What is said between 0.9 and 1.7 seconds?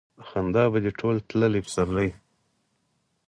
ټول تللي